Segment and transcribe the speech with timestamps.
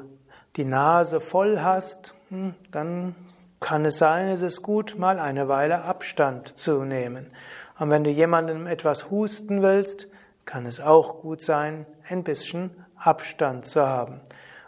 [0.56, 3.14] die Nase voll hast, hm, dann
[3.60, 7.30] kann es sein, es ist gut, mal eine Weile Abstand zu nehmen.
[7.78, 10.08] Und wenn du jemandem etwas husten willst,
[10.44, 14.22] kann es auch gut sein, ein bisschen Abstand zu haben.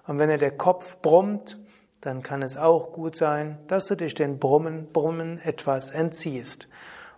[0.06, 1.59] Und wenn dir der Kopf brummt,
[2.03, 6.69] dann kann es auch gut sein, dass du dich den Brummen, Brummen etwas entziehst.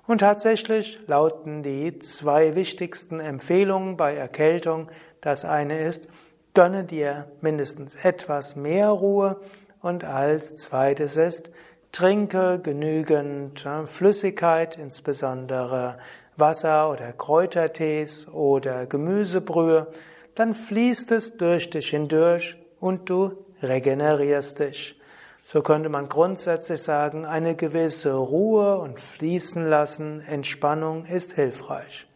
[0.06, 4.90] Und tatsächlich lauten die zwei wichtigsten Empfehlungen bei Erkältung.
[5.22, 6.06] Das eine ist,
[6.52, 9.40] gönne dir mindestens etwas mehr Ruhe
[9.80, 11.50] und als zweites ist,
[11.90, 15.96] trinke genügend Flüssigkeit, insbesondere
[16.36, 19.86] Wasser oder Kräutertees oder Gemüsebrühe,
[20.34, 25.00] dann fließt es durch dich hindurch und du regenerierst dich.
[25.46, 32.06] So könnte man grundsätzlich sagen, eine gewisse Ruhe und fließen lassen, Entspannung ist hilfreich.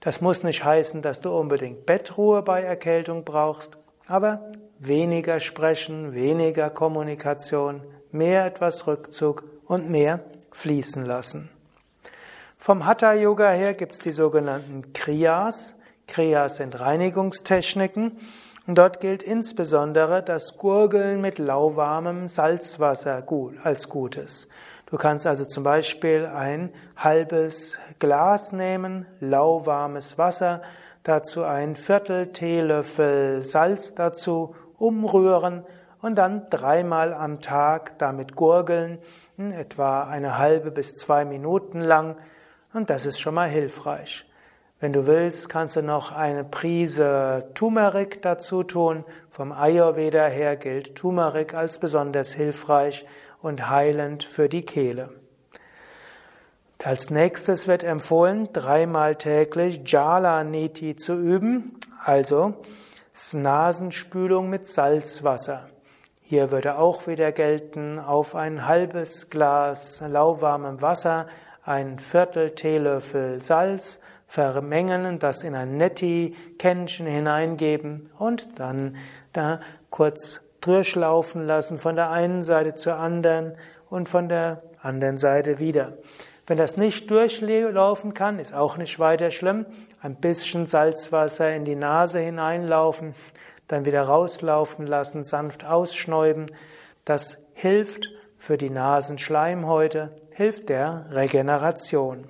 [0.00, 6.70] Das muss nicht heißen, dass du unbedingt Bettruhe bei Erkältung brauchst, aber weniger sprechen, weniger
[6.70, 10.20] Kommunikation, mehr etwas Rückzug und mehr
[10.52, 11.50] fließen lassen.
[12.58, 15.74] Vom Hatha Yoga her gibt es die sogenannten Kriyas.
[16.06, 18.18] Kriyas sind Reinigungstechniken.
[18.66, 23.22] Und dort gilt insbesondere das Gurgeln mit lauwarmem Salzwasser
[23.62, 24.48] als Gutes.
[24.86, 30.62] Du kannst also zum Beispiel ein halbes Glas nehmen, lauwarmes Wasser,
[31.02, 35.64] dazu ein Viertel Teelöffel Salz dazu, umrühren
[36.00, 38.98] und dann dreimal am Tag damit gurgeln,
[39.36, 42.16] etwa eine halbe bis zwei Minuten lang.
[42.72, 44.26] Und das ist schon mal hilfreich.
[44.80, 49.04] Wenn du willst, kannst du noch eine Prise Turmeric dazu tun.
[49.30, 53.06] Vom Ayurveda her gilt Turmeric als besonders hilfreich
[53.40, 55.10] und heilend für die Kehle.
[56.82, 62.54] Als nächstes wird empfohlen, dreimal täglich Jala Niti zu üben, also
[63.32, 65.68] Nasenspülung mit Salzwasser.
[66.20, 71.26] Hier würde auch wieder gelten, auf ein halbes Glas lauwarmem Wasser
[71.64, 78.96] ein Viertel Teelöffel Salz vermengen, das in ein Netti-Kännchen hineingeben und dann
[79.32, 83.54] da kurz durchlaufen lassen von der einen Seite zur anderen
[83.90, 85.98] und von der anderen Seite wieder.
[86.46, 89.66] Wenn das nicht durchlaufen kann, ist auch nicht weiter schlimm.
[90.00, 93.14] Ein bisschen Salzwasser in die Nase hineinlaufen,
[93.66, 96.46] dann wieder rauslaufen lassen, sanft ausschnäuben.
[97.04, 102.26] Das hilft für die Nasenschleimhäute, hilft der Regeneration.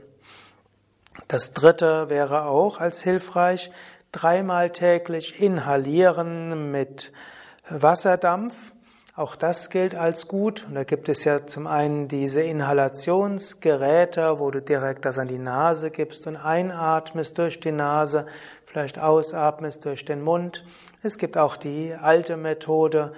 [1.29, 3.71] Das dritte wäre auch als hilfreich,
[4.13, 7.13] dreimal täglich inhalieren mit
[7.69, 8.75] Wasserdampf.
[9.17, 10.67] Auch das gilt als gut.
[10.69, 15.39] Und da gibt es ja zum einen diese Inhalationsgeräte, wo du direkt das an die
[15.39, 18.27] Nase gibst und einatmest durch die Nase,
[18.67, 20.65] vielleicht ausatmest durch den Mund.
[21.03, 23.13] Es gibt auch die alte Methode,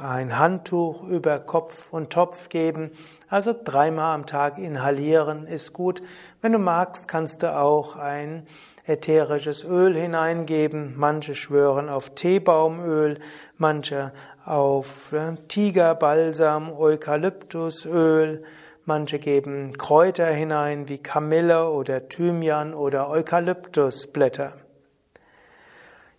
[0.00, 2.90] ein Handtuch über Kopf und Topf geben.
[3.28, 6.02] Also dreimal am Tag inhalieren ist gut.
[6.40, 8.46] Wenn du magst, kannst du auch ein
[8.86, 10.94] ätherisches Öl hineingeben.
[10.96, 13.18] Manche schwören auf Teebaumöl,
[13.56, 14.12] manche
[14.44, 18.40] auf äh, Tigerbalsam, Eukalyptusöl.
[18.84, 24.54] Manche geben Kräuter hinein wie Kamille oder Thymian oder Eukalyptusblätter.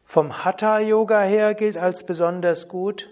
[0.05, 3.09] Vom Hatha Yoga her gilt als besonders gut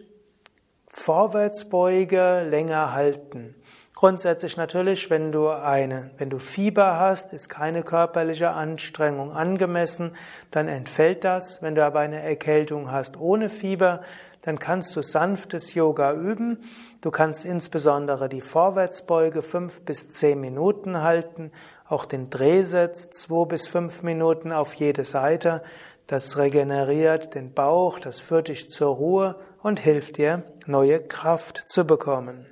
[1.00, 3.56] Vorwärtsbeuge länger halten.
[3.94, 10.16] Grundsätzlich natürlich, wenn du eine, wenn du Fieber hast, ist keine körperliche Anstrengung angemessen,
[10.52, 11.62] dann entfällt das.
[11.62, 14.02] Wenn du aber eine Erkältung hast ohne Fieber,
[14.42, 16.60] dann kannst du sanftes Yoga üben.
[17.02, 21.52] Du kannst insbesondere die Vorwärtsbeuge fünf bis zehn Minuten halten,
[21.88, 25.64] auch den Drehsitz zwei bis fünf Minuten auf jede Seite.
[26.08, 31.86] Das regeneriert den Bauch, das führt dich zur Ruhe und hilft dir, neue Kraft zu
[31.86, 32.46] bekommen.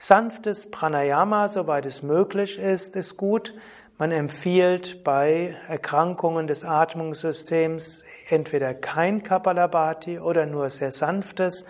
[0.00, 3.54] Sanftes Pranayama, soweit es möglich ist, ist gut.
[3.96, 11.64] Man empfiehlt bei Erkrankungen des Atmungssystems entweder kein Kapalabhati oder nur sehr sanftes.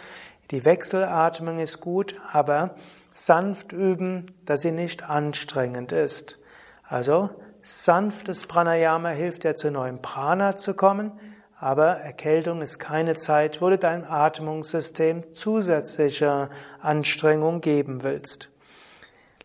[0.51, 2.77] Die Wechselatmung ist gut, aber
[3.13, 6.39] sanft üben, dass sie nicht anstrengend ist.
[6.85, 7.29] Also
[7.63, 11.13] sanftes Pranayama hilft dir zu neuem Prana zu kommen,
[11.59, 16.51] aber Erkältung ist keine Zeit, wo du deinem Atmungssystem zusätzliche
[16.81, 18.51] Anstrengung geben willst.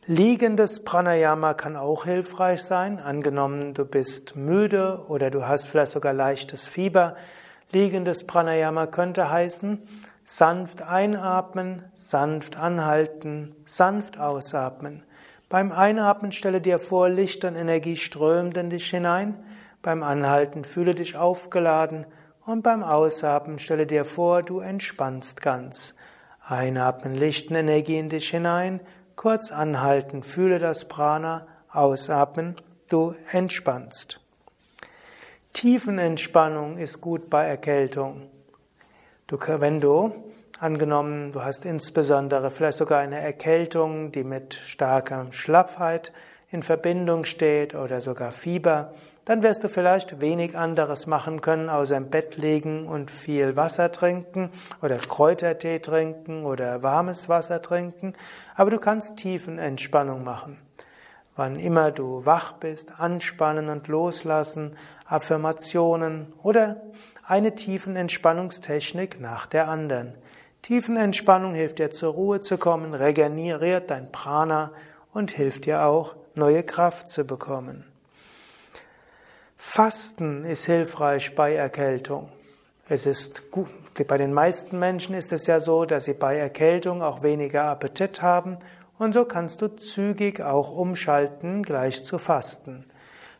[0.10, 3.00] Liegendes Pranayama kann auch hilfreich sein.
[3.00, 7.18] Angenommen, du bist müde oder du hast vielleicht sogar leichtes Fieber.
[7.74, 9.86] Liegendes Pranayama könnte heißen,
[10.24, 15.04] sanft einatmen, sanft anhalten, sanft ausatmen.
[15.50, 19.44] Beim Einatmen stelle dir vor, Licht und Energie strömt in dich hinein.
[19.82, 22.06] Beim Anhalten fühle dich aufgeladen
[22.46, 25.96] und beim Ausatmen stelle dir vor, du entspannst ganz.
[26.46, 28.82] Einatmen Licht und Energie in dich hinein.
[29.16, 32.56] Kurz anhalten, fühle das Prana, ausatmen,
[32.90, 34.20] du entspannst.
[35.54, 38.30] Tiefenentspannung ist gut bei Erkältung.
[39.28, 40.14] Du, wenn du,
[40.59, 46.12] angenommen, du hast insbesondere vielleicht sogar eine Erkältung, die mit starker Schlappheit
[46.50, 48.94] in Verbindung steht oder sogar Fieber,
[49.25, 53.92] dann wirst du vielleicht wenig anderes machen können, außer im Bett liegen und viel Wasser
[53.92, 54.51] trinken
[54.81, 58.13] oder Kräutertee trinken oder warmes Wasser trinken,
[58.56, 60.57] aber du kannst Tiefenentspannung machen.
[61.36, 66.81] Wann immer du wach bist, anspannen und loslassen, Affirmationen oder
[67.24, 70.15] eine Tiefenentspannungstechnik nach der anderen.
[70.62, 74.71] Tiefenentspannung hilft dir zur Ruhe zu kommen, regeneriert dein Prana
[75.13, 77.86] und hilft dir auch, neue Kraft zu bekommen.
[79.56, 82.30] Fasten ist hilfreich bei Erkältung.
[82.89, 83.69] Es ist gut.
[84.07, 88.21] Bei den meisten Menschen ist es ja so, dass sie bei Erkältung auch weniger Appetit
[88.21, 88.57] haben
[89.00, 92.86] und so kannst du zügig auch umschalten, gleich zu Fasten.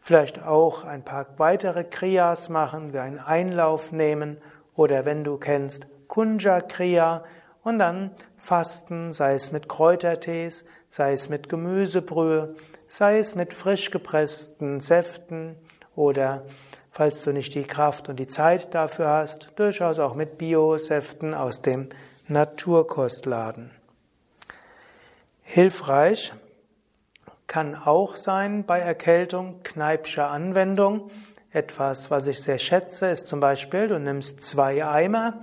[0.01, 4.37] Vielleicht auch ein paar weitere Kriyas machen, wie einen Einlauf nehmen
[4.75, 5.87] oder wenn du kennst,
[6.17, 7.23] Kunja Kriya
[7.61, 12.55] und dann fasten, sei es mit Kräutertees, sei es mit Gemüsebrühe,
[12.87, 15.55] sei es mit frisch gepressten Säften,
[15.95, 16.43] oder
[16.89, 21.61] falls du nicht die Kraft und die Zeit dafür hast, durchaus auch mit Biosäften aus
[21.61, 21.87] dem
[22.27, 23.69] Naturkostladen.
[25.43, 26.33] Hilfreich
[27.45, 31.11] kann auch sein bei Erkältung Kneipscher Anwendung.
[31.51, 35.41] Etwas, was ich sehr schätze, ist zum Beispiel, du nimmst zwei Eimer,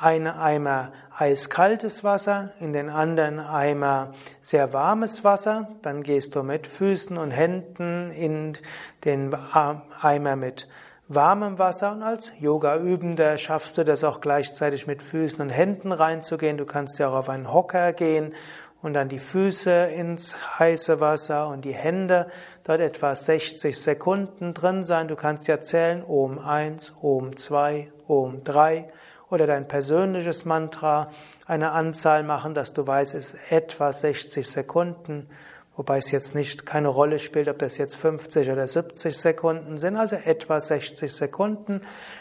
[0.00, 6.66] einen Eimer eiskaltes Wasser, in den anderen Eimer sehr warmes Wasser, dann gehst du mit
[6.66, 8.56] Füßen und Händen in
[9.04, 10.68] den Eimer mit
[11.08, 16.56] warmem Wasser und als Yoga-Übender schaffst du das auch gleichzeitig mit Füßen und Händen reinzugehen.
[16.56, 18.32] Du kannst ja auch auf einen Hocker gehen
[18.80, 22.28] und dann die Füße ins heiße Wasser und die Hände
[22.64, 25.08] dort etwa 60 Sekunden drin sein.
[25.08, 28.88] Du kannst ja zählen, Om 1, Om 2, Om 3
[29.30, 31.08] oder dein persönliches Mantra
[31.46, 35.28] eine Anzahl machen, dass du weißt, es ist etwa 60 Sekunden,
[35.76, 39.96] wobei es jetzt nicht keine Rolle spielt, ob das jetzt 50 oder 70 Sekunden sind,
[39.96, 41.80] also etwa 60 Sekunden.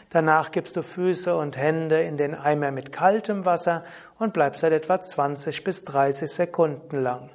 [0.10, 3.84] Danach gibst du Füße und Hände in den Eimer mit kaltem Wasser
[4.18, 7.30] und bleibst dort etwa 20 bis 30 Sekunden lang.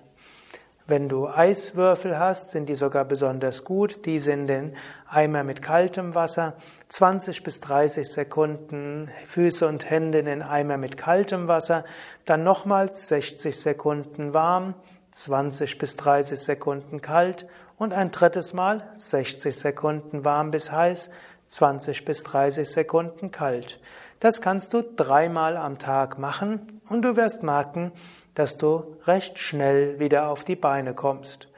[0.87, 4.05] Wenn du Eiswürfel hast, sind die sogar besonders gut.
[4.05, 4.75] Die sind in
[5.09, 6.59] Eimer mit kaltem Wasser.
[6.91, 11.85] 20 bis 30 Sekunden Füße und Hände in den Eimer mit kaltem Wasser.
[12.27, 14.75] Dann nochmals 60 Sekunden warm,
[15.13, 17.47] 20 bis 30 Sekunden kalt
[17.79, 21.09] und ein drittes Mal 60 Sekunden warm bis heiß,
[21.47, 23.81] 20 bis 30 Sekunden kalt.
[24.21, 27.93] Das kannst du dreimal am Tag machen und du wirst merken,
[28.35, 31.49] dass du recht schnell wieder auf die Beine kommst.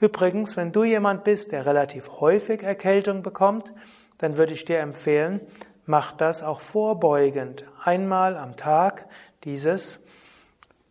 [0.00, 3.72] Übrigens, wenn du jemand bist, der relativ häufig Erkältung bekommt,
[4.18, 5.40] dann würde ich dir empfehlen,
[5.86, 7.64] mach das auch vorbeugend.
[7.82, 9.06] Einmal am Tag
[9.44, 10.00] dieses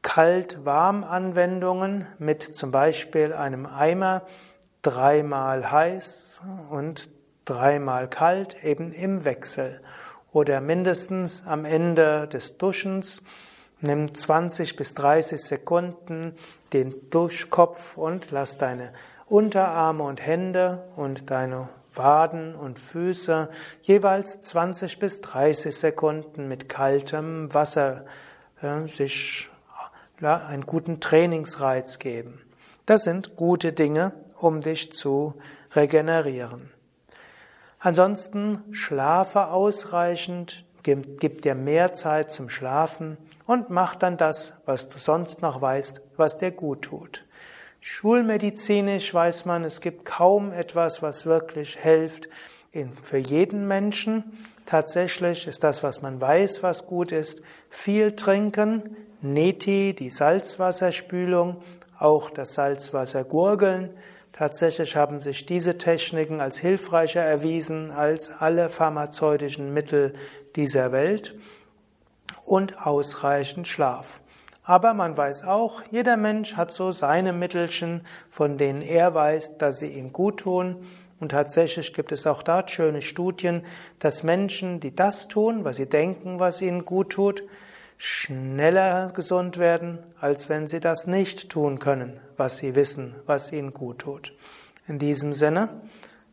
[0.01, 4.23] Kalt-Warm-Anwendungen mit zum Beispiel einem Eimer,
[4.81, 7.09] dreimal heiß und
[7.45, 9.81] dreimal kalt, eben im Wechsel.
[10.31, 13.21] Oder mindestens am Ende des Duschens
[13.81, 16.35] Nimm 20 bis 30 Sekunden
[16.71, 18.93] den Duschkopf und lass deine
[19.27, 23.49] Unterarme und Hände und deine Waden und Füße
[23.81, 28.05] jeweils 20 bis 30 Sekunden mit kaltem Wasser
[28.61, 29.49] äh, sich
[30.19, 32.41] ja, einen guten Trainingsreiz geben.
[32.85, 35.33] Das sind gute Dinge, um dich zu
[35.75, 36.71] regenerieren.
[37.79, 44.89] Ansonsten schlafe ausreichend, gib, gib dir mehr Zeit zum Schlafen und mach dann das, was
[44.89, 47.25] du sonst noch weißt, was dir gut tut.
[47.79, 52.29] Schulmedizinisch weiß man, es gibt kaum etwas, was wirklich hilft
[53.03, 54.23] für jeden Menschen.
[54.65, 61.61] Tatsächlich ist das, was man weiß, was gut ist, viel trinken, Neti, die Salzwasserspülung,
[61.97, 63.89] auch das Salzwassergurgeln.
[64.31, 70.13] Tatsächlich haben sich diese Techniken als hilfreicher erwiesen als alle pharmazeutischen Mittel
[70.55, 71.35] dieser Welt
[72.45, 74.21] und ausreichend Schlaf.
[74.63, 79.79] Aber man weiß auch, jeder Mensch hat so seine Mittelchen, von denen er weiß, dass
[79.79, 80.85] sie ihm gut tun.
[81.19, 83.65] Und tatsächlich gibt es auch dort schöne Studien,
[83.99, 87.43] dass Menschen, die das tun, was sie denken, was ihnen gut tut,
[88.03, 93.75] schneller gesund werden, als wenn sie das nicht tun können, was sie wissen, was ihnen
[93.75, 94.33] gut tut.
[94.87, 95.69] In diesem Sinne,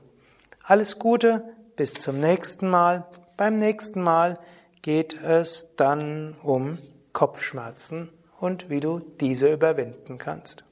[0.64, 1.44] Alles Gute,
[1.76, 3.06] bis zum nächsten Mal.
[3.36, 4.38] Beim nächsten Mal
[4.82, 6.78] geht es dann um
[7.12, 8.08] Kopfschmerzen
[8.40, 10.64] und wie du diese überwinden kannst.